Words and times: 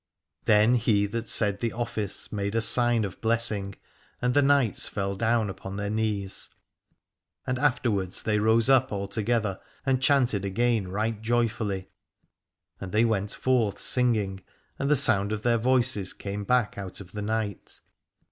Then 0.45 0.73
he 0.73 1.05
that 1.05 1.29
said 1.29 1.59
the 1.59 1.73
office 1.73 2.31
made 2.31 2.55
a 2.55 2.59
sign 2.61 3.03
of 3.05 3.21
blessing, 3.21 3.75
and 4.19 4.33
the 4.33 4.41
knights 4.41 4.89
fell 4.89 5.15
down 5.15 5.47
upon 5.47 5.75
their 5.75 5.91
knees. 5.91 6.49
And 7.45 7.59
afterwards 7.59 8.23
they 8.23 8.39
rose 8.39 8.67
up 8.67 8.91
altogether 8.91 9.59
and 9.85 10.01
chanted 10.01 10.43
again 10.43 10.87
right 10.87 11.21
joyfully, 11.21 11.91
and 12.79 12.91
they 12.91 13.05
went 13.05 13.35
forth 13.35 13.79
singing, 13.79 14.43
and 14.79 14.89
the 14.89 14.95
sound 14.95 15.31
of 15.31 15.43
their 15.43 15.59
voices 15.59 16.13
came 16.13 16.45
back 16.45 16.79
out 16.79 16.99
of 16.99 17.11
the 17.11 17.21
night. 17.21 17.79